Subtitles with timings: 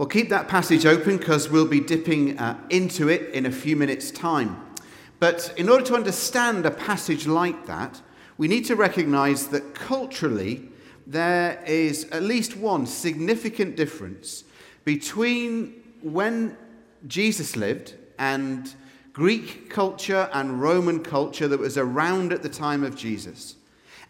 [0.00, 3.76] Well, keep that passage open because we'll be dipping uh, into it in a few
[3.76, 4.58] minutes' time.
[5.18, 8.00] But in order to understand a passage like that,
[8.38, 10.70] we need to recognize that culturally
[11.06, 14.44] there is at least one significant difference
[14.86, 16.56] between when
[17.06, 18.74] Jesus lived and
[19.12, 23.56] Greek culture and Roman culture that was around at the time of Jesus,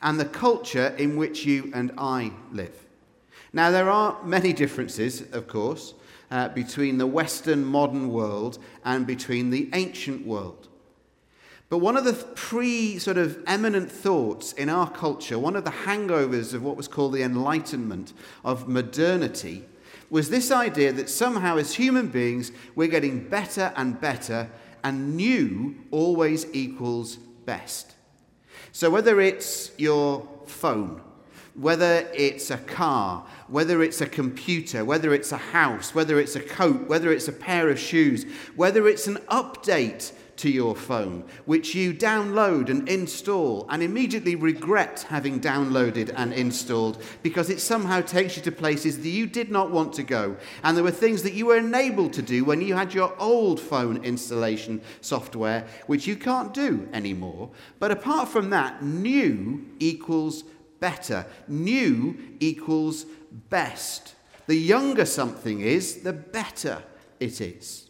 [0.00, 2.86] and the culture in which you and I live.
[3.52, 5.94] Now, there are many differences, of course,
[6.30, 10.68] uh, between the Western modern world and between the ancient world.
[11.68, 15.70] But one of the pre sort of eminent thoughts in our culture, one of the
[15.70, 18.12] hangovers of what was called the Enlightenment
[18.44, 19.64] of modernity,
[20.10, 24.50] was this idea that somehow as human beings we're getting better and better,
[24.82, 27.94] and new always equals best.
[28.72, 31.00] So whether it's your phone,
[31.60, 36.40] whether it's a car, whether it's a computer, whether it's a house, whether it's a
[36.40, 38.24] coat, whether it's a pair of shoes,
[38.56, 45.04] whether it's an update to your phone, which you download and install and immediately regret
[45.10, 49.70] having downloaded and installed because it somehow takes you to places that you did not
[49.70, 50.34] want to go.
[50.64, 53.60] And there were things that you were enabled to do when you had your old
[53.60, 57.50] phone installation software, which you can't do anymore.
[57.78, 60.44] But apart from that, new equals
[60.80, 61.26] better.
[61.46, 63.06] New equals
[63.50, 64.14] best.
[64.46, 66.82] The younger something is, the better
[67.20, 67.88] it is.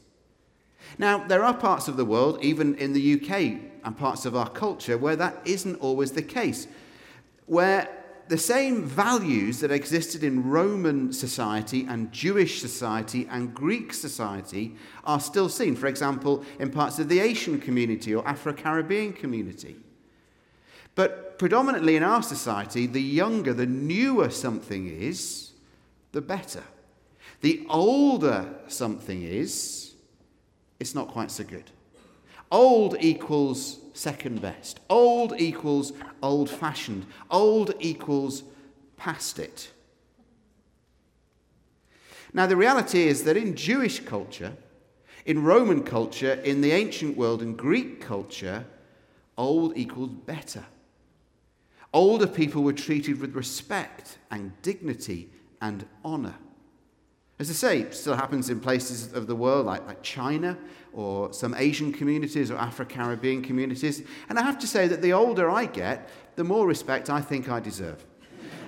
[0.99, 4.51] Now, there are parts of the world, even in the UK and parts of our
[4.51, 6.67] culture, where that isn't always the case,
[7.47, 7.89] where
[8.29, 15.19] the same values that existed in Roman society and Jewish society and Greek society are
[15.19, 15.75] still seen.
[15.75, 19.77] For example, in parts of the Asian community or Afro Caribbean community.
[20.95, 25.53] But predominantly in our society, the younger, the newer something is,
[26.13, 26.63] the better.
[27.41, 29.95] The older something is,
[30.79, 31.71] it's not quite so good.
[32.53, 34.81] Old equals second best.
[34.91, 37.07] Old equals old fashioned.
[37.31, 38.43] Old equals
[38.99, 39.73] past it.
[42.35, 44.53] Now, the reality is that in Jewish culture,
[45.25, 48.67] in Roman culture, in the ancient world, in Greek culture,
[49.39, 50.67] old equals better.
[51.93, 55.29] Older people were treated with respect and dignity
[55.61, 56.35] and honor.
[57.39, 60.59] As I say, it still happens in places of the world like, like China
[60.93, 64.03] or some Asian communities or Afro Caribbean communities.
[64.29, 67.49] And I have to say that the older I get, the more respect I think
[67.49, 68.05] I deserve.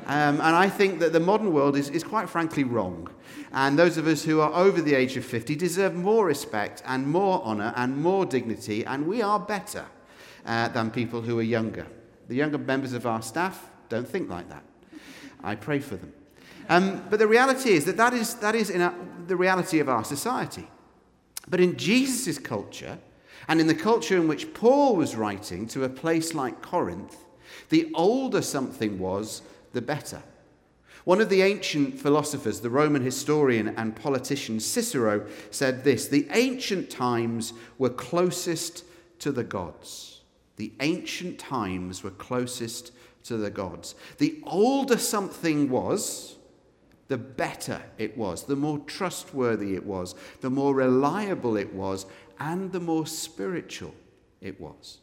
[0.06, 3.08] Um, and I think that the modern world is, is quite frankly wrong.
[3.52, 7.06] And those of us who are over the age of 50 deserve more respect and
[7.06, 9.84] more honour and more dignity, and we are better
[10.44, 11.86] uh, than people who are younger.
[12.32, 14.64] The younger members of our staff don't think like that.
[15.44, 16.14] I pray for them.
[16.70, 18.90] Um, but the reality is that that is, that is in
[19.26, 20.66] the reality of our society.
[21.46, 22.98] But in Jesus' culture,
[23.48, 27.18] and in the culture in which Paul was writing to a place like Corinth,
[27.68, 29.42] the older something was,
[29.74, 30.22] the better.
[31.04, 36.88] One of the ancient philosophers, the Roman historian and politician Cicero, said this The ancient
[36.88, 38.84] times were closest
[39.18, 40.21] to the gods.
[40.62, 42.92] The ancient times were closest
[43.24, 43.96] to the gods.
[44.18, 46.36] The older something was,
[47.08, 52.06] the better it was, the more trustworthy it was, the more reliable it was,
[52.38, 53.92] and the more spiritual
[54.40, 54.98] it was.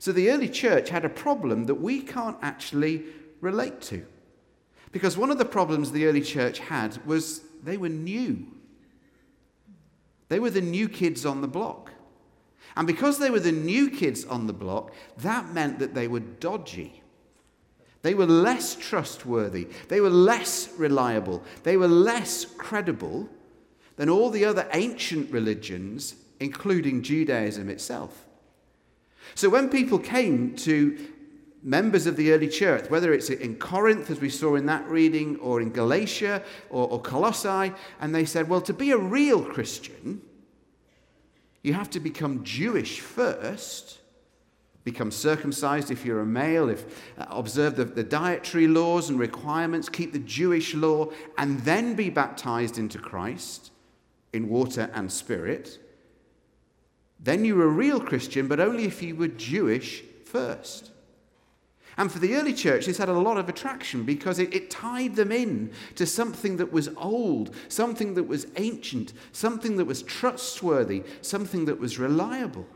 [0.00, 3.04] So the early church had a problem that we can't actually
[3.40, 4.04] relate to.
[4.92, 8.48] Because one of the problems the early church had was they were new.
[10.28, 11.92] They were the new kids on the block.
[12.76, 16.20] And because they were the new kids on the block, that meant that they were
[16.20, 17.02] dodgy.
[18.02, 19.68] They were less trustworthy.
[19.88, 21.42] They were less reliable.
[21.62, 23.28] They were less credible
[23.96, 28.26] than all the other ancient religions, including Judaism itself.
[29.34, 30.98] So when people came to
[31.62, 35.36] members of the early church, whether it's in Corinth, as we saw in that reading,
[35.38, 40.20] or in Galatia or, or Colossae, and they said, well, to be a real Christian,
[41.66, 43.98] you have to become Jewish first,
[44.84, 46.84] become circumcised if you're a male, if
[47.18, 51.08] uh, observe the, the dietary laws and requirements, keep the Jewish law,
[51.38, 53.72] and then be baptized into Christ
[54.32, 55.80] in water and spirit.
[57.18, 60.92] Then you're a real Christian, but only if you were Jewish first.
[61.98, 65.16] And for the early church, this had a lot of attraction because it, it, tied
[65.16, 71.04] them in to something that was old, something that was ancient, something that was trustworthy,
[71.22, 72.66] something that was reliable.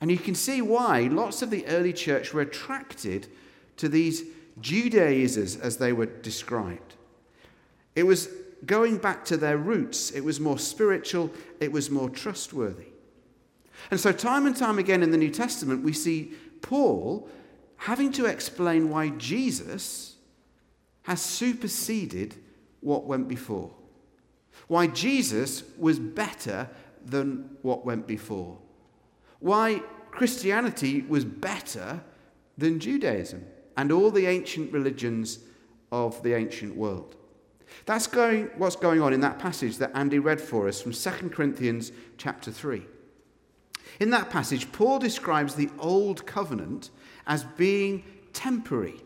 [0.00, 3.28] And you can see why lots of the early church were attracted
[3.76, 4.24] to these
[4.60, 6.94] Judaizers as they were described.
[7.94, 8.28] It was
[8.66, 10.10] going back to their roots.
[10.10, 11.30] It was more spiritual.
[11.60, 12.86] It was more trustworthy.
[13.90, 17.28] And so, time and time again in the New Testament, we see Paul
[17.76, 20.16] having to explain why Jesus
[21.02, 22.34] has superseded
[22.80, 23.70] what went before.
[24.68, 26.68] Why Jesus was better
[27.04, 28.58] than what went before.
[29.38, 32.02] Why Christianity was better
[32.58, 33.46] than Judaism
[33.76, 35.38] and all the ancient religions
[35.90, 37.16] of the ancient world.
[37.86, 41.30] That's going, what's going on in that passage that Andy read for us from 2
[41.30, 42.82] Corinthians chapter 3.
[44.00, 46.88] In that passage, Paul describes the old covenant
[47.26, 48.02] as being
[48.32, 49.00] temporary,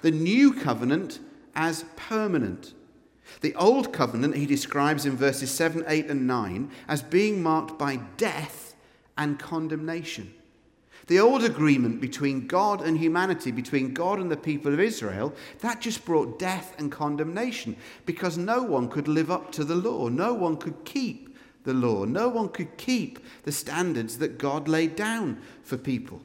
[0.00, 1.20] the new covenant
[1.54, 2.72] as permanent.
[3.42, 7.96] The old covenant he describes in verses 7, 8, and 9 as being marked by
[8.16, 8.74] death
[9.18, 10.32] and condemnation.
[11.08, 15.80] The old agreement between God and humanity, between God and the people of Israel, that
[15.80, 17.76] just brought death and condemnation
[18.06, 20.08] because no one could live up to the law.
[20.08, 21.35] No one could keep
[21.66, 22.06] the law.
[22.06, 26.22] No one could keep the standards that God laid down for people.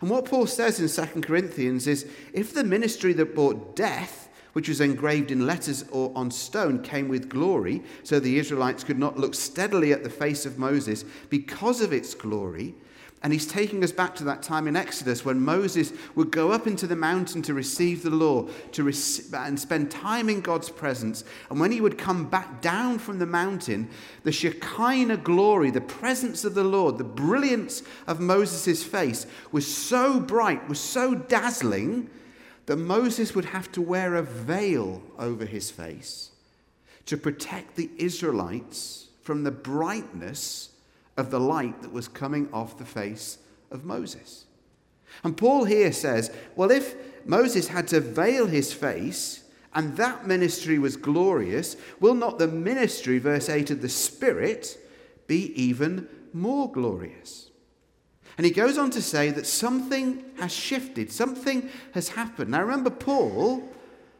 [0.00, 4.68] And what Paul says in 2 Corinthians is if the ministry that brought death, which
[4.68, 9.18] was engraved in letters or on stone, came with glory, so the Israelites could not
[9.18, 12.74] look steadily at the face of Moses because of its glory,
[13.24, 16.66] and he's taking us back to that time in Exodus when Moses would go up
[16.66, 18.86] into the mountain to receive the law to
[19.32, 21.24] and spend time in God's presence.
[21.48, 23.88] And when he would come back down from the mountain,
[24.24, 30.20] the Shekinah glory, the presence of the Lord, the brilliance of Moses' face was so
[30.20, 32.10] bright, was so dazzling,
[32.66, 36.30] that Moses would have to wear a veil over his face
[37.06, 40.68] to protect the Israelites from the brightness
[41.16, 43.38] of the light that was coming off the face
[43.70, 44.46] of Moses.
[45.22, 46.94] And Paul here says, well, if
[47.24, 49.44] Moses had to veil his face
[49.74, 54.78] and that ministry was glorious, will not the ministry, verse 8, of the Spirit
[55.26, 57.50] be even more glorious?
[58.36, 62.50] And he goes on to say that something has shifted, something has happened.
[62.50, 63.68] Now remember, Paul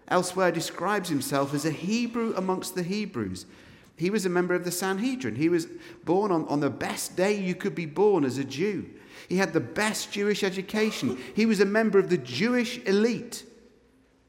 [0.06, 3.46] elsewhere describes himself as a Hebrew amongst the Hebrews.
[3.96, 5.36] He was a member of the Sanhedrin.
[5.36, 5.68] He was
[6.04, 8.86] born on, on the best day you could be born as a Jew.
[9.28, 11.18] He had the best Jewish education.
[11.34, 13.44] He was a member of the Jewish elite.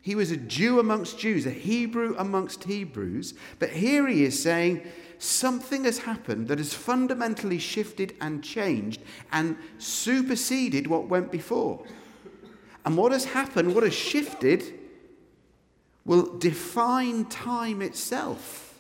[0.02, 3.34] He was a Jew amongst Jews, a Hebrew amongst Hebrews.
[3.58, 4.86] But here he is saying
[5.18, 9.02] something has happened that has fundamentally shifted and changed
[9.32, 11.84] and superseded what went before.
[12.86, 14.80] And what has happened, what has shifted,
[16.06, 18.75] will define time itself.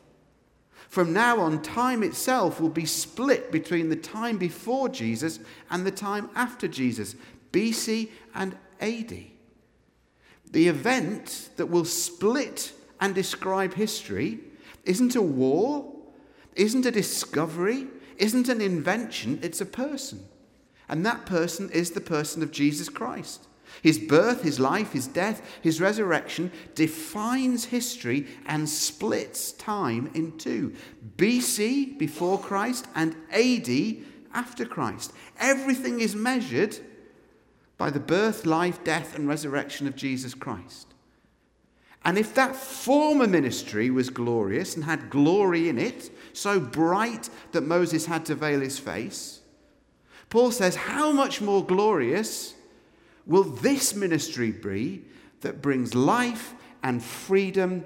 [0.95, 5.91] From now on, time itself will be split between the time before Jesus and the
[5.91, 7.17] time after Jesus,
[7.51, 9.13] BC and AD.
[10.51, 12.71] The event that will split
[13.01, 14.39] and describe history
[14.85, 15.93] isn't a war,
[16.55, 20.25] isn't a discovery, isn't an invention, it's a person.
[20.87, 23.49] And that person is the person of Jesus Christ.
[23.81, 30.73] His birth, his life, his death, his resurrection defines history and splits time in two
[31.17, 33.69] BC, before Christ, and AD,
[34.33, 35.13] after Christ.
[35.39, 36.77] Everything is measured
[37.77, 40.87] by the birth, life, death, and resurrection of Jesus Christ.
[42.03, 47.61] And if that former ministry was glorious and had glory in it, so bright that
[47.61, 49.39] Moses had to veil his face,
[50.29, 52.54] Paul says, How much more glorious
[53.25, 55.03] will this ministry be
[55.41, 56.53] that brings life
[56.83, 57.85] and freedom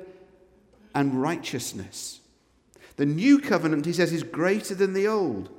[0.93, 2.19] and righteousness?
[2.97, 5.49] The new covenant, he says, is greater than the old.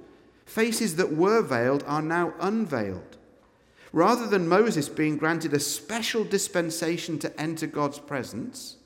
[0.45, 3.17] Faces that were veiled are now unveiled.
[3.93, 8.77] Rather than Moses being granted a special dispensation to enter God's presence,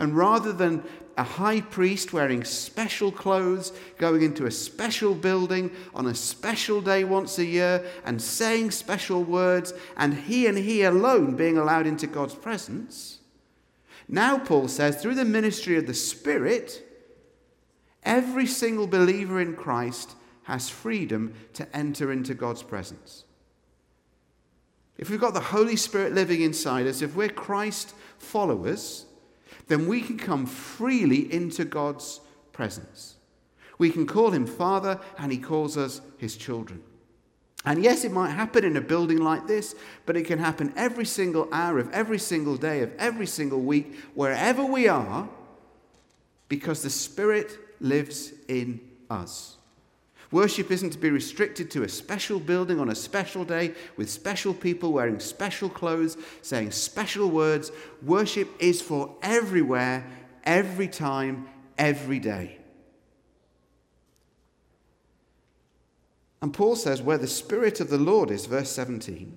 [0.00, 0.82] and rather than
[1.18, 7.04] a high priest wearing special clothes, going into a special building on a special day
[7.04, 12.06] once a year and saying special words, and he and he alone being allowed into
[12.06, 13.18] God's presence.
[14.08, 16.82] Now, Paul says, through the ministry of the Spirit,
[18.02, 20.14] every single believer in Christ
[20.44, 23.24] has freedom to enter into God's presence.
[24.96, 29.04] If we've got the Holy Spirit living inside us, if we're Christ followers,
[29.70, 32.20] then we can come freely into God's
[32.52, 33.14] presence.
[33.78, 36.82] We can call him Father, and he calls us his children.
[37.64, 41.06] And yes, it might happen in a building like this, but it can happen every
[41.06, 45.28] single hour of every single day of every single week, wherever we are,
[46.48, 49.56] because the Spirit lives in us.
[50.32, 54.54] Worship isn't to be restricted to a special building on a special day with special
[54.54, 57.72] people wearing special clothes, saying special words.
[58.02, 60.06] Worship is for everywhere,
[60.44, 62.58] every time, every day.
[66.40, 69.36] And Paul says, where the Spirit of the Lord is, verse 17,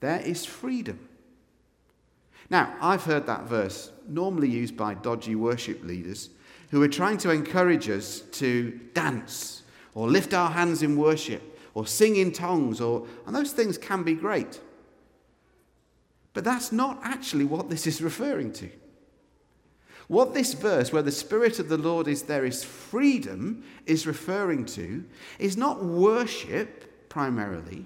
[0.00, 1.08] there is freedom.
[2.48, 6.30] Now, I've heard that verse normally used by dodgy worship leaders
[6.70, 9.64] who are trying to encourage us to dance
[9.96, 14.02] or lift our hands in worship or sing in tongues, or, and those things can
[14.02, 14.60] be great.
[16.32, 18.70] But that's not actually what this is referring to.
[20.08, 24.64] What this verse, where the Spirit of the Lord is there is freedom, is referring
[24.66, 25.04] to
[25.38, 27.84] is not worship primarily.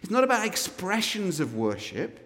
[0.00, 2.20] It's not about expressions of worship.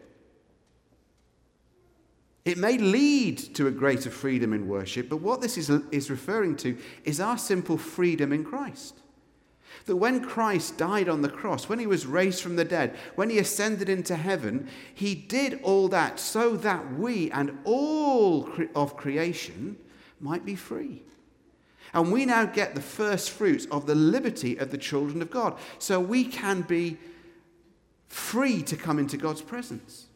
[2.44, 6.56] It may lead to a greater freedom in worship, but what this is, is referring
[6.56, 9.00] to is our simple freedom in Christ.
[9.88, 13.30] That when Christ died on the cross, when he was raised from the dead, when
[13.30, 19.78] he ascended into heaven, he did all that so that we and all of creation
[20.21, 21.02] might be free.
[21.95, 25.59] And we now get the first fruits of the liberty of the children of God.
[25.78, 26.99] So we can be
[28.09, 30.07] free to come into God's presence.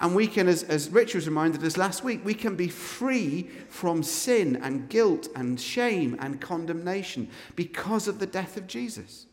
[0.00, 3.48] And we can, as, as Rich was reminded us last week, we can be free
[3.68, 9.26] from sin and guilt and shame and condemnation because of the death of Jesus.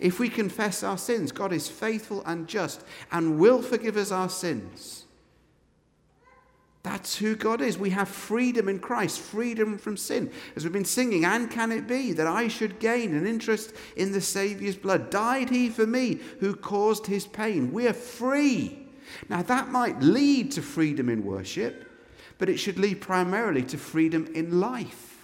[0.00, 4.28] If we confess our sins, God is faithful and just and will forgive us our
[4.28, 5.04] sins.
[6.82, 7.76] That's who God is.
[7.76, 10.30] We have freedom in Christ, freedom from sin.
[10.54, 14.12] As we've been singing, and can it be that I should gain an interest in
[14.12, 15.10] the Saviour's blood?
[15.10, 17.72] Died he for me who caused his pain?
[17.72, 18.85] We are free.
[19.28, 21.90] Now, that might lead to freedom in worship,
[22.38, 25.16] but it should lead primarily to freedom in life.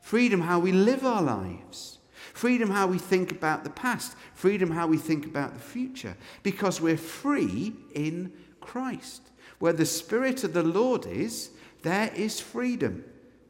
[0.00, 1.98] Freedom how we live our lives.
[2.34, 4.16] Freedom how we think about the past.
[4.34, 6.16] Freedom how we think about the future.
[6.42, 9.22] Because we're free in Christ.
[9.58, 11.50] Where the Spirit of the Lord is,
[11.82, 13.04] there is freedom,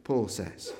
[0.05, 0.73] Paul says.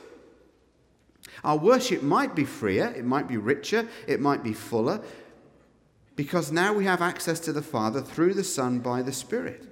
[1.45, 5.01] Our worship might be freer, it might be richer, it might be fuller,
[6.21, 9.67] because now we have access to the Father through the Son by the Spirit.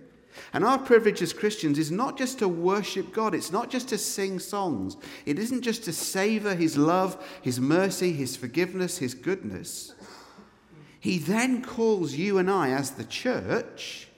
[0.54, 3.98] And our privilege as Christians is not just to worship God, it's not just to
[3.98, 9.92] sing songs, it isn't just to savor His love, His mercy, His forgiveness, His goodness.
[10.98, 14.08] He then calls you and I, as the church,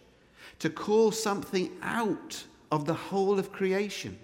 [0.60, 4.16] to call something out of the whole of creation.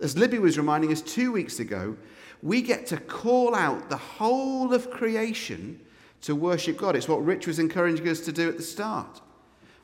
[0.00, 1.96] As Libby was reminding us two weeks ago,
[2.44, 5.80] we get to call out the whole of creation
[6.22, 6.96] to worship God.
[6.96, 9.20] It's what Rich was encouraging us to do at the start.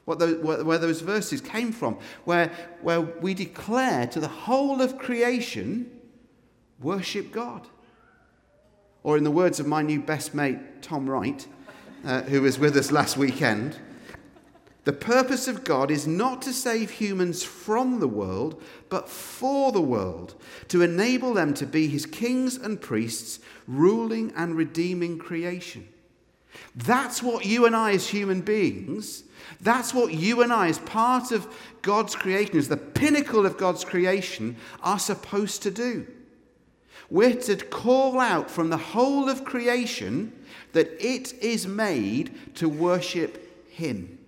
[0.06, 2.50] The, where those verses came from, where,
[2.82, 5.90] where we declare to the whole of creation,
[6.78, 7.66] worship God.
[9.02, 11.46] Or, in the words of my new best mate, Tom Wright,
[12.04, 13.78] uh, who was with us last weekend,
[14.84, 19.80] the purpose of God is not to save humans from the world, but for the
[19.80, 20.34] world,
[20.68, 25.88] to enable them to be his kings and priests, ruling and redeeming creation.
[26.74, 29.24] That's what you and I, as human beings,
[29.60, 31.46] that's what you and I, as part of
[31.82, 36.06] God's creation, as the pinnacle of God's creation, are supposed to do.
[37.10, 40.32] We're to call out from the whole of creation
[40.72, 44.18] that it is made to worship Him.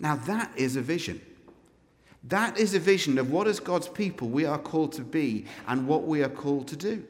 [0.00, 1.20] Now, that is a vision.
[2.24, 5.86] That is a vision of what, as God's people, we are called to be and
[5.86, 7.04] what we are called to do.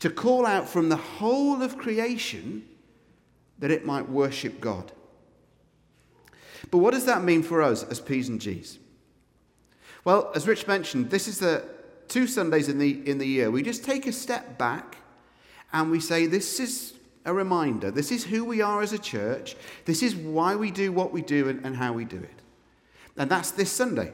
[0.00, 2.66] To call out from the whole of creation
[3.64, 4.92] that it might worship God.
[6.70, 8.78] But what does that mean for us as P's and G's?
[10.04, 11.64] Well, as Rich mentioned, this is the
[12.06, 13.50] two Sundays in the, in the year.
[13.50, 14.98] We just take a step back
[15.72, 16.92] and we say, This is
[17.24, 17.90] a reminder.
[17.90, 19.56] This is who we are as a church.
[19.86, 22.42] This is why we do what we do and, and how we do it.
[23.16, 24.12] And that's this Sunday.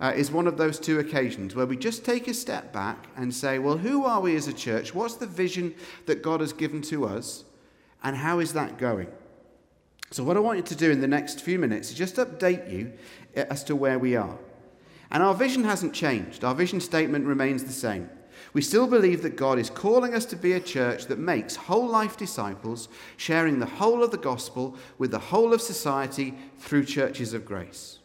[0.00, 3.32] Uh, is one of those two occasions where we just take a step back and
[3.32, 4.94] say, well, who are we as a church?
[4.94, 7.44] What's the vision that God has given to us?
[8.02, 9.08] And how is that going?
[10.10, 12.70] So, what I want you to do in the next few minutes is just update
[12.70, 12.92] you
[13.36, 14.38] uh, as to where we are.
[15.10, 18.10] And our vision hasn't changed, our vision statement remains the same.
[18.54, 21.86] We still believe that God is calling us to be a church that makes whole
[21.86, 27.32] life disciples, sharing the whole of the gospel with the whole of society through churches
[27.32, 27.98] of grace.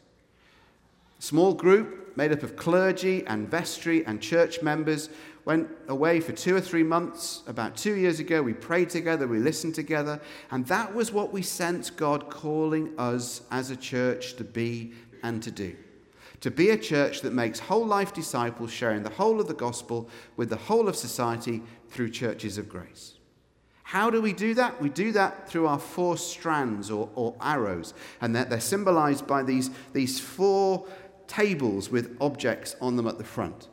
[1.19, 5.09] Small group made up of clergy and vestry and church members
[5.47, 8.43] went away for two or three months about two years ago.
[8.43, 10.19] We prayed together, we listened together,
[10.51, 14.91] and that was what we sensed God calling us as a church to be
[15.23, 15.73] and to do.
[16.41, 20.09] To be a church that makes whole life disciples, sharing the whole of the gospel
[20.35, 23.13] with the whole of society through churches of grace.
[23.83, 24.81] How do we do that?
[24.81, 29.43] We do that through our four strands or, or arrows, and they're, they're symbolized by
[29.43, 30.85] these, these four
[31.27, 33.69] tables with objects on them at the front.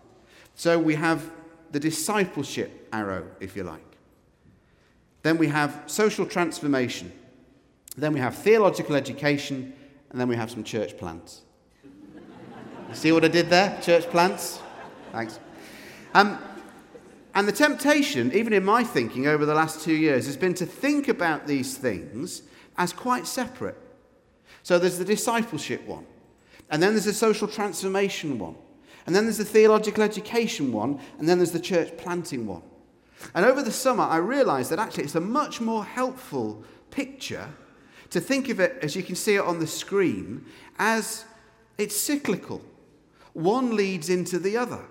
[0.54, 1.32] So we have
[1.74, 3.96] the discipleship arrow, if you like.
[5.22, 7.10] Then we have social transformation.
[7.96, 9.74] Then we have theological education.
[10.10, 11.42] And then we have some church plants.
[12.92, 13.76] See what I did there?
[13.82, 14.60] Church plants?
[15.10, 15.40] Thanks.
[16.14, 16.38] Um,
[17.34, 20.66] and the temptation, even in my thinking over the last two years, has been to
[20.66, 22.42] think about these things
[22.78, 23.76] as quite separate.
[24.62, 26.06] So there's the discipleship one,
[26.70, 28.54] and then there's the social transformation one,
[29.06, 32.62] and then there's the theological education one, and then there's the church planting one.
[33.34, 37.48] And over the summer, I realized that actually it's a much more helpful picture
[38.10, 40.44] to think of it, as you can see it on the screen,
[40.78, 41.24] as
[41.78, 42.62] it's cyclical.
[43.32, 44.84] One leads into the other.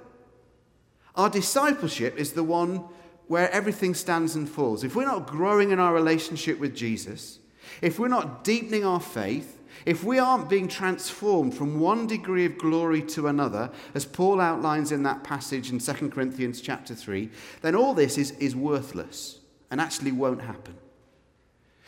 [1.16, 2.84] Our discipleship is the one
[3.28, 4.84] where everything stands and falls.
[4.84, 7.40] If we're not growing in our relationship with Jesus,
[7.82, 12.58] if we're not deepening our faith, if we aren't being transformed from one degree of
[12.58, 17.30] glory to another, as Paul outlines in that passage in 2 Corinthians chapter 3,
[17.62, 20.76] then all this is, is worthless and actually won't happen.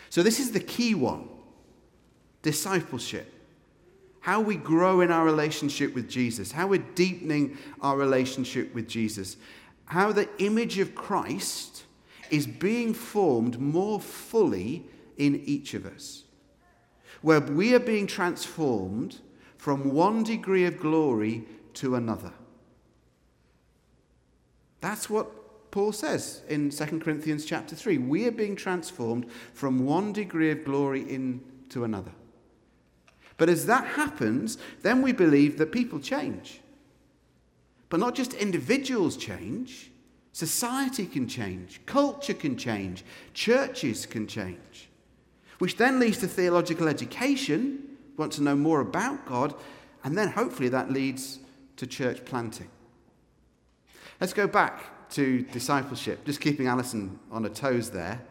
[0.09, 1.29] So, this is the key one
[2.41, 3.31] discipleship.
[4.19, 9.37] How we grow in our relationship with Jesus, how we're deepening our relationship with Jesus,
[9.85, 11.83] how the image of Christ
[12.31, 14.83] is being formed more fully
[15.17, 16.24] in each of us
[17.21, 19.19] where we are being transformed
[19.57, 21.43] from one degree of glory
[21.73, 22.31] to another.
[24.81, 27.97] That's what Paul says in 2 Corinthians chapter 3.
[27.97, 32.11] We are being transformed from one degree of glory into another.
[33.37, 36.61] But as that happens, then we believe that people change.
[37.89, 39.91] But not just individuals change,
[40.31, 43.03] society can change, culture can change,
[43.33, 44.89] churches can change
[45.59, 49.53] which then leads to theological education, want to know more about God,
[50.03, 51.39] and then hopefully that leads
[51.77, 52.69] to church planting.
[54.19, 58.21] Let's go back to discipleship, just keeping Alison on her toes there.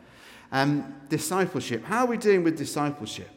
[0.52, 1.84] Um, discipleship.
[1.84, 3.30] How are we doing with discipleship?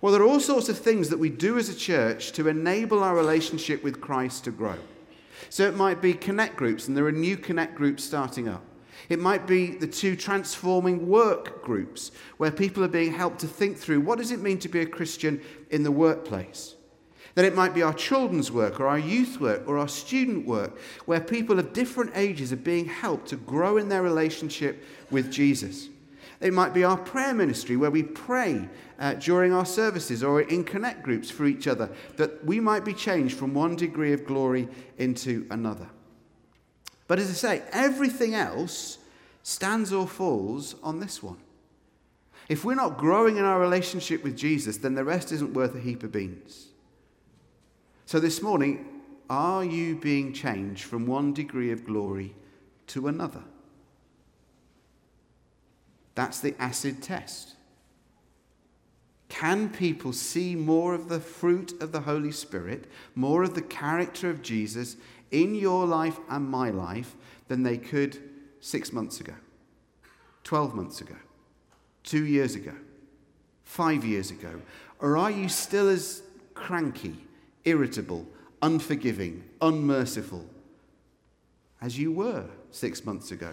[0.00, 3.02] Well, there are all sorts of things that we do as a church to enable
[3.02, 4.76] our relationship with Christ to grow.
[5.50, 8.62] So it might be connect groups, and there are new connect groups starting up.
[9.08, 13.76] It might be the two transforming work groups where people are being helped to think
[13.76, 16.74] through what does it mean to be a Christian in the workplace.
[17.34, 20.78] Then it might be our children's work or our youth work or our student work
[21.06, 25.88] where people of different ages are being helped to grow in their relationship with Jesus.
[26.40, 30.64] It might be our prayer ministry where we pray uh, during our services or in
[30.64, 34.68] connect groups for each other that we might be changed from one degree of glory
[34.98, 35.88] into another.
[37.08, 38.98] But as I say, everything else
[39.42, 41.38] stands or falls on this one.
[42.48, 45.80] If we're not growing in our relationship with Jesus, then the rest isn't worth a
[45.80, 46.68] heap of beans.
[48.06, 48.86] So this morning,
[49.28, 52.34] are you being changed from one degree of glory
[52.88, 53.42] to another?
[56.14, 57.54] That's the acid test.
[59.28, 64.30] Can people see more of the fruit of the Holy Spirit, more of the character
[64.30, 64.96] of Jesus
[65.30, 67.14] in your life and my life
[67.48, 68.18] than they could
[68.60, 69.34] six months ago,
[70.44, 71.16] 12 months ago,
[72.02, 72.74] two years ago,
[73.64, 74.60] five years ago?
[75.00, 76.22] Or are you still as
[76.54, 77.16] cranky,
[77.64, 78.26] irritable,
[78.62, 80.44] unforgiving, unmerciful
[81.80, 83.52] as you were six months ago?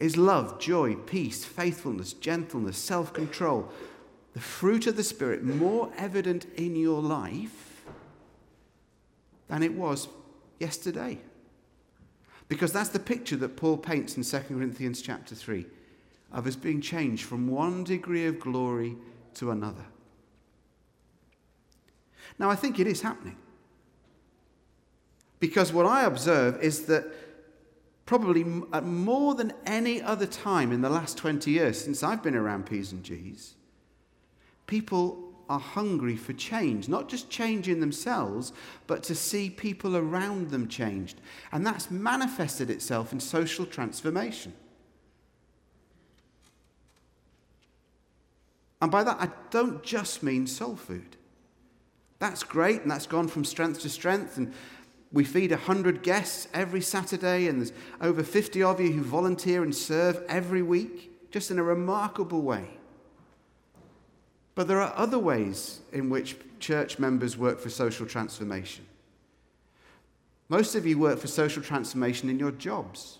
[0.00, 3.70] Is love, joy, peace, faithfulness, gentleness, self control,
[4.34, 7.71] the fruit of the Spirit more evident in your life
[9.52, 10.08] than it was
[10.58, 11.18] yesterday.
[12.48, 15.66] Because that's the picture that Paul paints in 2 Corinthians chapter 3
[16.32, 18.96] of us being changed from one degree of glory
[19.34, 19.84] to another.
[22.38, 23.36] Now, I think it is happening.
[25.38, 27.04] Because what I observe is that
[28.06, 32.36] probably at more than any other time in the last 20 years since I've been
[32.36, 33.54] around P's and G's,
[34.66, 38.54] people are hungry for change, not just change in themselves,
[38.86, 41.20] but to see people around them changed.
[41.52, 44.54] And that's manifested itself in social transformation.
[48.80, 51.16] And by that, I don't just mean soul food.
[52.18, 54.38] That's great, and that's gone from strength to strength.
[54.38, 54.54] And
[55.12, 59.74] we feed 100 guests every Saturday, and there's over 50 of you who volunteer and
[59.74, 62.78] serve every week, just in a remarkable way.
[64.54, 68.84] But there are other ways in which church members work for social transformation.
[70.48, 73.18] Most of you work for social transformation in your jobs,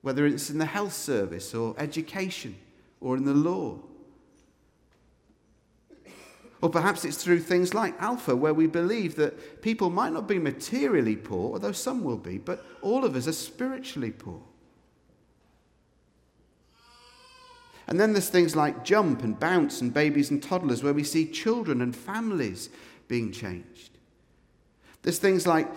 [0.00, 2.56] whether it's in the health service or education
[3.00, 3.78] or in the law.
[6.62, 10.38] Or perhaps it's through things like Alpha, where we believe that people might not be
[10.38, 14.40] materially poor, although some will be, but all of us are spiritually poor.
[17.86, 21.26] And then there's things like Jump and Bounce and Babies and Toddlers, where we see
[21.26, 22.70] children and families
[23.08, 23.90] being changed.
[25.02, 25.68] There's things like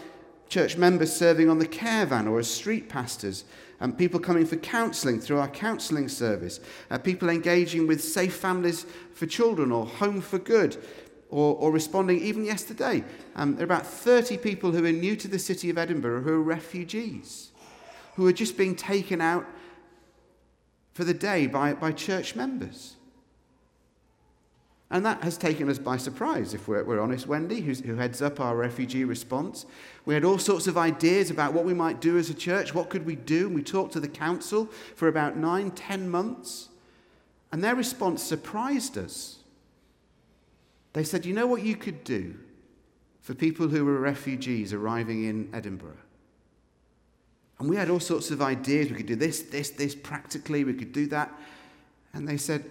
[0.48, 3.44] church members serving on the caravan or as street pastors,
[3.80, 8.86] and people coming for counselling through our counselling service, uh, people engaging with Safe Families
[9.14, 10.78] for Children or Home for Good,
[11.30, 13.04] or, or responding even yesterday.
[13.36, 16.34] Um, there are about 30 people who are new to the city of Edinburgh who
[16.34, 17.52] are refugees,
[18.16, 19.46] who are just being taken out
[20.98, 22.96] for the day by, by church members.
[24.90, 27.28] And that has taken us by surprise, if we're, we're honest.
[27.28, 29.68] Wendy, who heads up our refugee response,
[30.06, 32.74] we had all sorts of ideas about what we might do as a church.
[32.74, 33.46] What could we do?
[33.46, 36.70] And we talked to the council for about nine, ten months.
[37.52, 39.38] And their response surprised us.
[40.94, 42.34] They said, You know what you could do
[43.22, 46.07] for people who were refugees arriving in Edinburgh?
[47.60, 48.90] And we had all sorts of ideas.
[48.90, 50.64] We could do this, this, this practically.
[50.64, 51.32] We could do that.
[52.14, 52.70] And they said,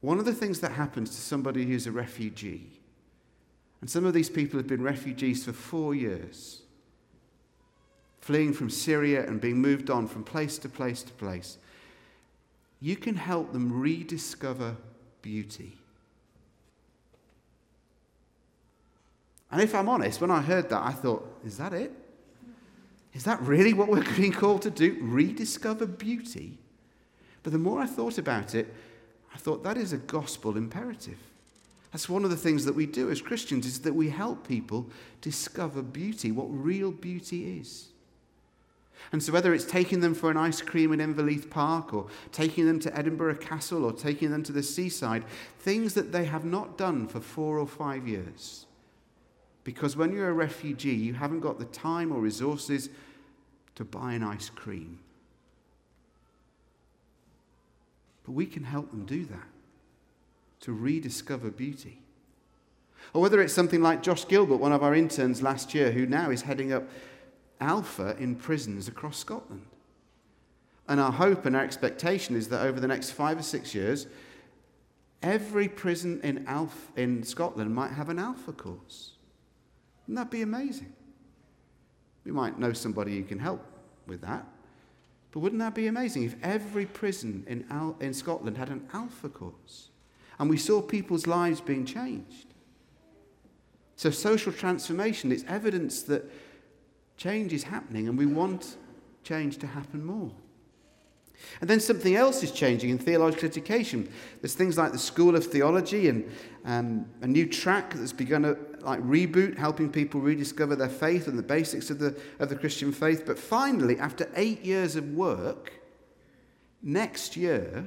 [0.00, 2.70] one of the things that happens to somebody who's a refugee,
[3.80, 6.62] and some of these people have been refugees for four years,
[8.20, 11.58] fleeing from Syria and being moved on from place to place to place,
[12.80, 14.76] you can help them rediscover
[15.22, 15.76] beauty.
[19.50, 21.92] And if I'm honest, when I heard that, I thought, is that it?
[23.16, 24.98] Is that really what we're being called to do?
[25.00, 26.58] Rediscover beauty?
[27.42, 28.72] But the more I thought about it,
[29.34, 31.18] I thought that is a gospel imperative.
[31.92, 34.90] That's one of the things that we do as Christians is that we help people
[35.22, 37.88] discover beauty, what real beauty is.
[39.12, 42.66] And so, whether it's taking them for an ice cream in Inverleith Park, or taking
[42.66, 45.24] them to Edinburgh Castle, or taking them to the seaside,
[45.58, 48.65] things that they have not done for four or five years.
[49.66, 52.88] Because when you're a refugee, you haven't got the time or resources
[53.74, 55.00] to buy an ice cream.
[58.24, 59.48] But we can help them do that,
[60.60, 61.98] to rediscover beauty.
[63.12, 66.30] Or whether it's something like Josh Gilbert, one of our interns last year, who now
[66.30, 66.84] is heading up
[67.60, 69.66] Alpha in prisons across Scotland.
[70.86, 74.06] And our hope and our expectation is that over the next five or six years,
[75.24, 79.14] every prison in, Alpha, in Scotland might have an Alpha course.
[80.06, 80.92] Wouldn't that be amazing?
[82.24, 83.64] We might know somebody who can help
[84.06, 84.46] with that.
[85.32, 89.28] But wouldn't that be amazing if every prison in, Al- in Scotland had an alpha
[89.28, 89.90] course
[90.38, 92.46] and we saw people's lives being changed?
[93.96, 96.30] So, social transformation is evidence that
[97.16, 98.76] change is happening and we want
[99.24, 100.30] change to happen more.
[101.60, 104.10] And then something else is changing in theological education.
[104.40, 106.30] There's things like the School of Theology and
[106.64, 111.38] um, a new track that's begun to like reboot, helping people rediscover their faith and
[111.38, 113.24] the basics of the, of the Christian faith.
[113.26, 115.72] But finally, after eight years of work,
[116.82, 117.84] next year,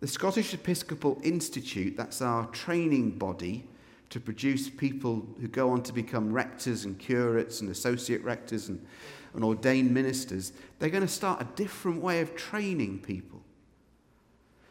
[0.00, 3.66] the Scottish Episcopal Institute, that's our training body
[4.10, 8.84] to produce people who go on to become rectors and curates and associate rectors and
[9.34, 13.40] and ordained ministers, they're going to start a different way of training people.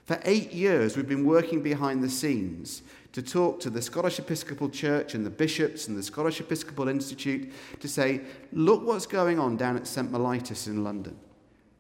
[0.10, 4.70] For eight years, we've been working behind the scenes to talk to the Scottish Episcopal
[4.70, 9.56] Church and the bishops and the Scottish Episcopal Institute to say, look what's going on
[9.56, 10.12] down at St.
[10.12, 11.16] Mellitus in London,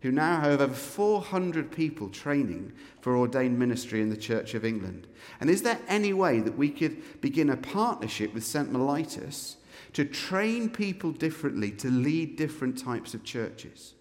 [0.01, 5.07] who now have over 400 people training for ordained ministry in the Church of England.
[5.39, 8.71] And is there any way that we could begin a partnership with St.
[8.71, 9.55] Mellitus
[9.93, 13.93] to train people differently to lead different types of churches.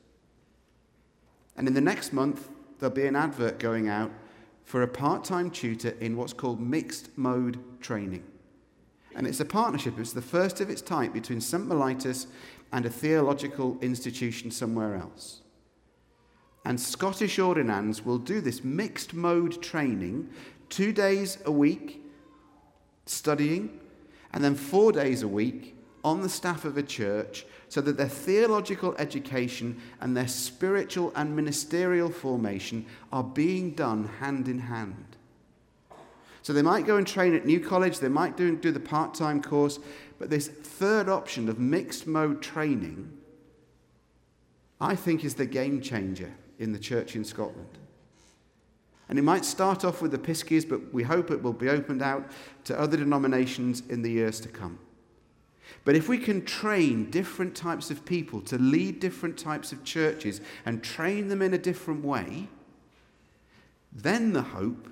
[1.57, 2.49] And in the next month,
[2.79, 4.11] there'll be an advert going out
[4.65, 8.23] for a part time tutor in what's called mixed mode training.
[9.17, 11.67] And it's a partnership, it's the first of its type between St.
[11.67, 12.27] Mellitus
[12.71, 15.41] and a theological institution somewhere else.
[16.65, 20.29] And Scottish ordinands will do this mixed mode training
[20.69, 22.05] two days a week,
[23.07, 23.81] studying,
[24.33, 28.09] and then four days a week on the staff of a church so that their
[28.09, 35.17] theological education and their spiritual and ministerial formation are being done hand in hand.
[36.43, 39.15] So they might go and train at New College, they might do, do the part
[39.15, 39.79] time course,
[40.19, 43.13] but this third option of mixed mode training,
[44.81, 47.79] I think, is the game changer in the church in Scotland.
[49.09, 52.03] And it might start off with the Piskies, but we hope it will be opened
[52.03, 52.31] out
[52.65, 54.79] to other denominations in the years to come.
[55.85, 60.41] But if we can train different types of people to lead different types of churches
[60.67, 62.49] and train them in a different way,
[63.93, 64.89] then the hope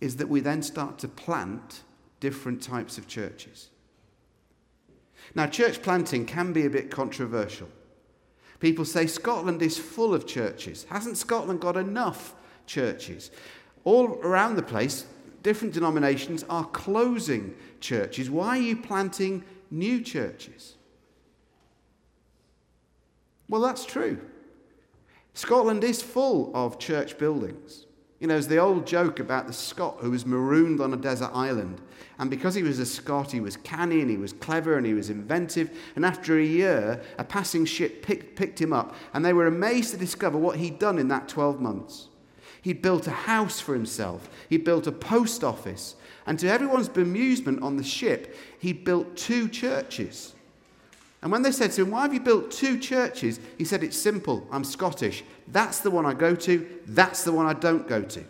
[0.00, 1.82] is that we then start to plant
[2.20, 3.70] different types of churches.
[5.34, 7.68] Now, church planting can be a bit controversial.
[8.58, 10.86] People say Scotland is full of churches.
[10.88, 12.34] Hasn't Scotland got enough
[12.66, 13.30] churches?
[13.84, 15.06] All around the place,
[15.42, 18.30] different denominations are closing churches.
[18.30, 20.76] Why are you planting new churches?
[23.48, 24.18] Well, that's true.
[25.34, 27.86] Scotland is full of church buildings.
[28.20, 31.30] You know, there's the old joke about the Scot who was marooned on a desert
[31.34, 31.80] island.
[32.20, 34.94] And because he was a Scot, he was canny and he was clever and he
[34.94, 35.76] was inventive.
[35.96, 38.94] And after a year, a passing ship picked, picked him up.
[39.12, 42.10] And they were amazed to discover what he'd done in that 12 months.
[42.60, 45.96] He'd built a house for himself, he'd built a post office.
[46.26, 50.34] And to everyone's bemusement on the ship, he built two churches.
[51.22, 53.40] And when they said to him, Why have you built two churches?
[53.58, 54.46] He said, It's simple.
[54.50, 55.24] I'm Scottish.
[55.48, 58.24] That's the one I go to, that's the one I don't go to.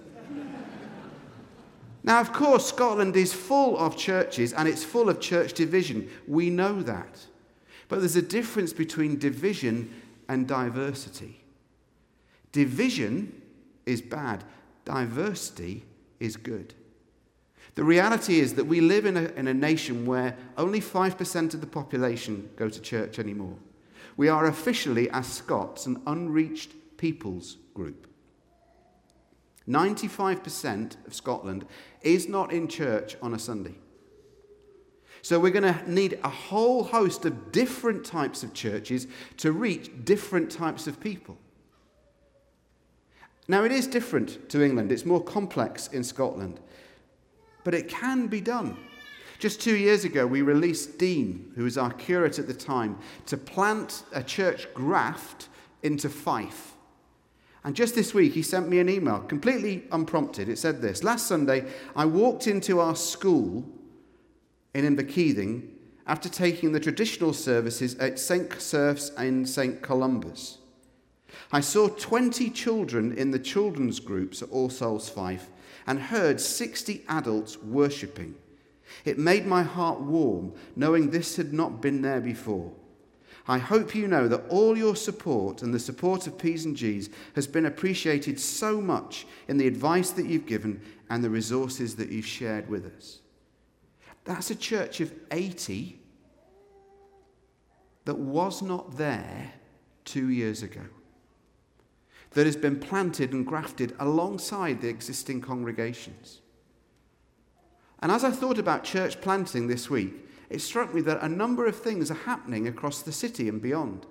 [2.03, 6.11] now, of course, Scotland is full of churches and it's full of church division.
[6.27, 7.27] We know that.
[7.89, 9.93] But there's a difference between division
[10.29, 11.43] and diversity.
[12.53, 13.43] Division
[13.87, 14.45] is bad,
[14.85, 15.85] diversity
[16.21, 16.75] is good.
[17.75, 21.61] The reality is that we live in a, in a nation where only 5% of
[21.61, 23.57] the population go to church anymore.
[24.17, 28.07] We are officially, as Scots, an unreached peoples group.
[29.69, 31.65] 95% of Scotland
[32.03, 33.75] is not in church on a Sunday.
[35.23, 39.07] So we're going to need a whole host of different types of churches
[39.39, 41.39] to reach different types of people.
[43.47, 46.61] Now, it is different to England, it's more complex in Scotland.
[47.65, 48.77] But it can be done.
[49.39, 53.37] Just two years ago, we released Dean, who was our curate at the time, to
[53.37, 55.49] plant a church graft
[55.83, 56.75] into Fife.
[57.65, 60.49] And just this week, he sent me an email, completely unprompted.
[60.49, 63.65] It said this Last Sunday, I walked into our school
[64.75, 65.69] in Inverkeithing
[66.07, 68.61] after taking the traditional services at St.
[68.61, 69.83] Serf's and St.
[69.83, 70.59] Columba's.
[71.53, 75.49] I saw 20 children in the children's groups at All Souls Fife
[75.87, 78.35] and heard 60 adults worshipping.
[79.05, 82.73] It made my heart warm knowing this had not been there before.
[83.49, 87.11] I hope you know that all your support and the support of P's and G's
[87.35, 92.11] has been appreciated so much in the advice that you've given and the resources that
[92.11, 93.19] you've shared with us.
[94.25, 95.99] That's a church of 80
[98.05, 99.53] that was not there
[100.05, 100.83] two years ago
[102.35, 106.41] that has been planted and grafted alongside the existing congregations.
[108.01, 110.15] And as I thought about church planting this week,
[110.51, 114.07] it struck me that a number of things are happening across the city and beyond.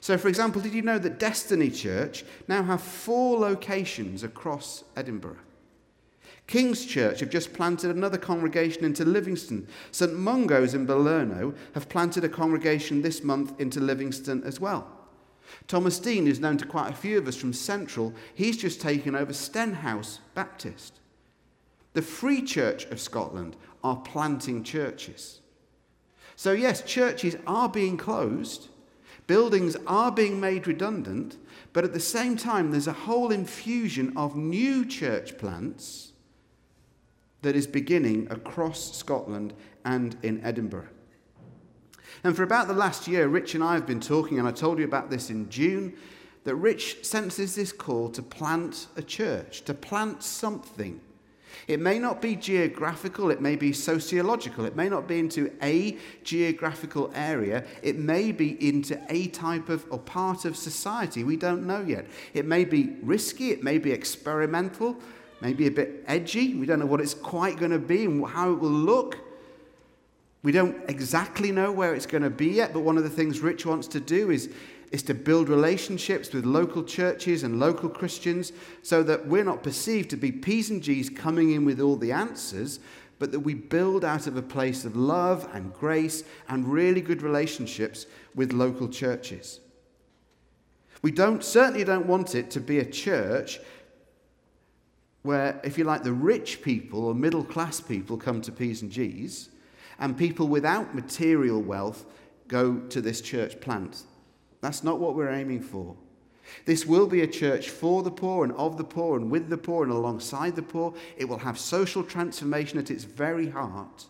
[0.00, 5.38] So, for example, did you know that Destiny Church now have four locations across Edinburgh?
[6.46, 9.68] King's Church have just planted another congregation into Livingston.
[9.90, 14.97] St Mungo's in Balerno have planted a congregation this month into Livingston as well.
[15.66, 18.14] Thomas Dean is known to quite a few of us from Central.
[18.34, 21.00] He's just taken over Stenhouse Baptist.
[21.94, 25.40] The Free Church of Scotland are planting churches.
[26.36, 28.68] So, yes, churches are being closed,
[29.26, 31.36] buildings are being made redundant,
[31.72, 36.12] but at the same time, there's a whole infusion of new church plants
[37.42, 39.52] that is beginning across Scotland
[39.84, 40.88] and in Edinburgh.
[42.24, 44.78] And for about the last year, Rich and I have been talking, and I told
[44.78, 45.94] you about this in June,
[46.44, 51.00] that Rich senses this call to plant a church, to plant something.
[51.66, 55.98] It may not be geographical, it may be sociological, it may not be into a
[56.24, 61.24] geographical area, it may be into a type of or part of society.
[61.24, 62.06] We don't know yet.
[62.34, 64.96] It may be risky, it may be experimental,
[65.40, 66.54] maybe a bit edgy.
[66.54, 69.18] We don't know what it's quite going to be and how it will look.
[70.42, 73.40] We don't exactly know where it's going to be yet, but one of the things
[73.40, 74.50] Rich wants to do is,
[74.92, 80.10] is to build relationships with local churches and local Christians so that we're not perceived
[80.10, 82.78] to be P's and G's coming in with all the answers,
[83.18, 87.20] but that we build out of a place of love and grace and really good
[87.20, 89.58] relationships with local churches.
[91.02, 93.58] We don't, certainly don't want it to be a church
[95.22, 98.90] where, if you like, the rich people or middle class people come to P's and
[98.90, 99.48] G's
[99.98, 102.06] and people without material wealth
[102.46, 104.02] go to this church plant.
[104.60, 105.96] That's not what we're aiming for.
[106.64, 109.58] This will be a church for the poor and of the poor and with the
[109.58, 110.94] poor and alongside the poor.
[111.16, 114.06] It will have social transformation at its very heart.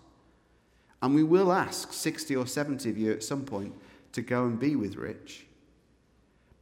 [1.02, 3.74] And we will ask 60 or 70 of you at some point
[4.12, 5.46] to go and be with Rich.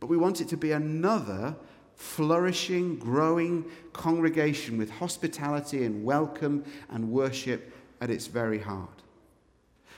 [0.01, 1.57] But we want it to be another
[1.95, 9.03] flourishing, growing congregation with hospitality and welcome and worship at its very heart.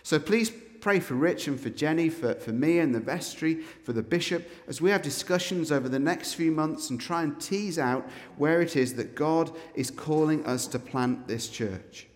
[0.08, 3.92] So please pray for Rich and for Jenny, for, for me and the vestry, for
[3.92, 7.78] the bishop, as we have discussions over the next few months and try and tease
[7.78, 12.06] out where it is that God is calling us to plant this church.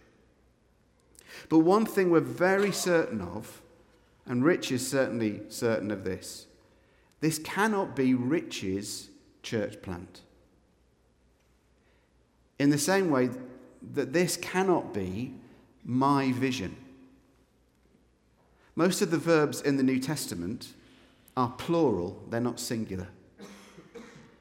[1.51, 3.61] But one thing we're very certain of,
[4.25, 6.47] and Rich is certainly certain of this,
[7.21, 9.11] this cannot be Rich's
[9.43, 10.23] church plant.
[12.59, 13.29] In the same way
[13.93, 15.35] that this cannot be
[15.85, 16.75] my vision.
[18.75, 20.73] Most of the verbs in the New Testament
[21.37, 23.09] are plural, they're not singular.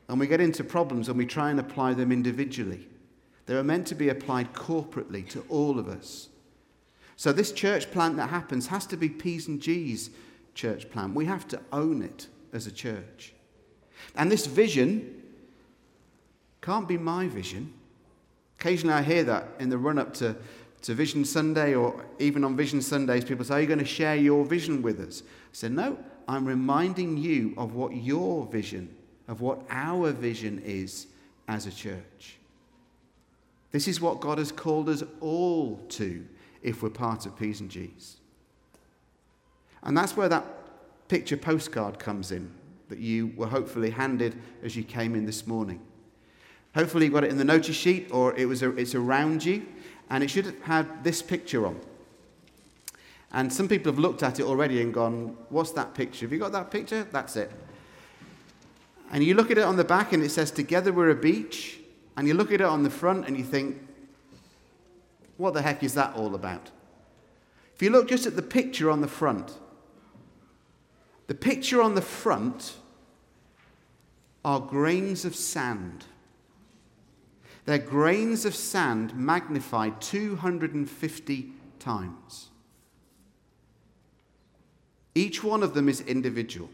[0.08, 2.88] And we get into problems when we try and apply them individually.
[3.46, 6.30] They are meant to be applied corporately to all of us.
[7.16, 10.10] So, this church plant that happens has to be P's and G's
[10.54, 11.14] church plant.
[11.14, 13.34] We have to own it as a church.
[14.16, 15.22] And this vision
[16.62, 17.74] can't be my vision.
[18.60, 20.36] Occasionally, I hear that in the run up to
[20.84, 24.16] to Vision Sunday or even on Vision Sundays, people say, Are you going to share
[24.16, 25.22] your vision with us?
[25.22, 28.96] I said, No, I'm reminding you of what your vision,
[29.28, 31.08] of what our vision is
[31.48, 32.38] as a church.
[33.72, 36.26] This is what God has called us all to
[36.62, 38.18] if we're part of P's and G's.
[39.84, 40.46] And that's where that
[41.08, 42.52] picture postcard comes in
[42.90, 45.80] that you were hopefully handed as you came in this morning.
[46.76, 49.66] Hopefully, you got it in the notice sheet or it was a, it's around you
[50.12, 51.80] and it should have had this picture on.
[53.32, 56.26] And some people have looked at it already and gone, What's that picture?
[56.26, 57.08] Have you got that picture?
[57.10, 57.50] That's it.
[59.12, 61.80] And you look at it on the back and it says, Together we're a beach.
[62.18, 63.88] And you look at it on the front and you think,
[65.38, 66.70] What the heck is that all about?
[67.74, 69.58] If you look just at the picture on the front,
[71.28, 72.76] the picture on the front
[74.44, 76.04] are grains of sand.
[77.66, 82.50] They're grains of sand magnified 250 times.
[85.14, 86.70] Each one of them is individual.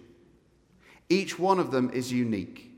[1.09, 2.71] Each one of them is unique.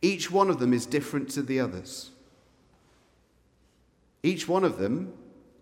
[0.00, 2.10] Each one of them is different to the others.
[4.22, 5.12] Each one of them,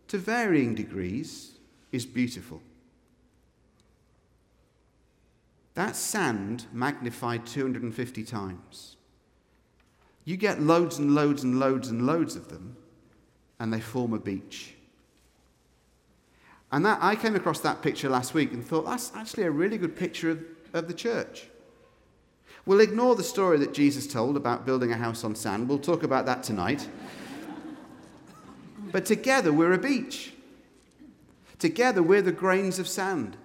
[0.09, 1.53] to varying degrees,
[1.93, 2.63] is beautiful.
[5.75, 8.97] That sand magnified 250 times.
[10.25, 12.77] You get loads and loads and loads and loads of them,
[13.59, 14.75] and they form a beach.
[16.73, 19.77] And that, I came across that picture last week and thought, that's actually a really
[19.77, 21.49] good picture of, of the church.
[22.67, 25.69] We'll ignore the story that Jesus told about building a house on sand.
[25.69, 26.89] We'll talk about that tonight.
[28.93, 30.35] but together, we're a beach.
[31.59, 33.37] Together, we're the grains of sand.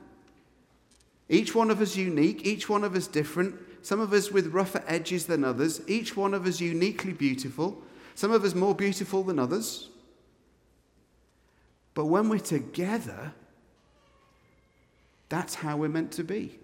[1.27, 4.83] Each one of us unique, each one of us different, some of us with rougher
[4.87, 7.83] edges than others, each one of us uniquely beautiful,
[8.15, 9.89] some of us more beautiful than others.
[11.93, 13.31] But when we're together,
[15.29, 16.57] that's how we're meant to be.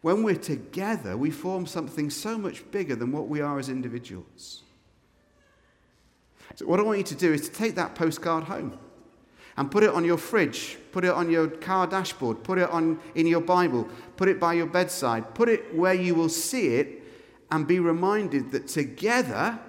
[0.00, 4.62] When we're together, we form something so much bigger than what we are as individuals.
[6.56, 8.76] So, what I want you to do is to take that postcard home
[9.60, 12.98] and put it on your fridge, put it on your car dashboard, put it on
[13.14, 17.02] in your Bible, put it by your bedside, put it where you will see it
[17.50, 19.60] and be reminded that together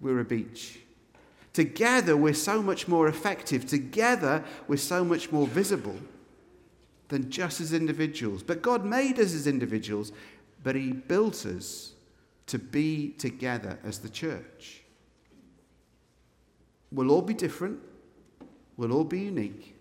[0.00, 0.78] we're a beach.
[1.52, 3.66] Together we're so much more effective.
[3.66, 5.98] Together we're so much more visible
[7.08, 8.44] than just as individuals.
[8.44, 10.12] But God made us as individuals,
[10.62, 11.94] but He built us
[12.46, 14.82] to be together as the church.
[16.92, 17.89] We'll all be different.
[18.80, 19.74] We'll all be unique,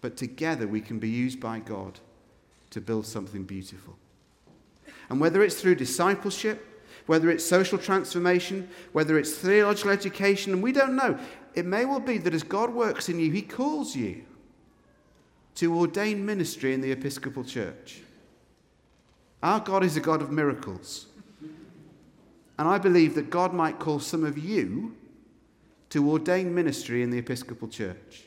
[0.00, 2.00] but together we can be used by God
[2.70, 3.94] to build something beautiful.
[5.08, 10.72] And whether it's through discipleship, whether it's social transformation, whether it's theological education, and we
[10.72, 11.16] don't know,
[11.54, 14.24] it may well be that as God works in you, He calls you
[15.54, 18.00] to ordain ministry in the Episcopal Church.
[19.44, 21.06] Our God is a God of miracles.
[22.58, 24.96] And I believe that God might call some of you
[25.92, 28.22] to ordain ministry in the Episcopal Church.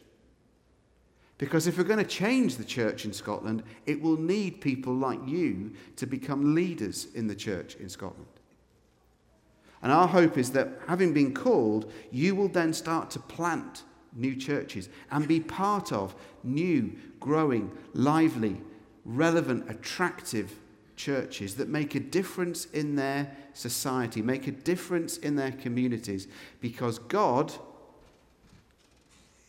[1.39, 5.17] Because if we're going to change the church in Scotland, it will need people like
[5.25, 8.27] you to become leaders in the church in Scotland.
[9.81, 13.81] And our hope is that having been called, you will then start to plant
[14.13, 16.13] new churches and be part of
[16.43, 18.61] new, growing, lively,
[19.05, 20.53] relevant, attractive
[20.95, 26.27] churches that make a difference in their society, make a difference in their communities,
[26.61, 27.53] because God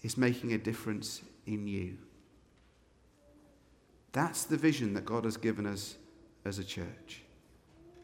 [0.03, 1.97] is making a difference in you.
[4.12, 5.97] That's the vision that God has given us
[6.44, 7.22] as a church.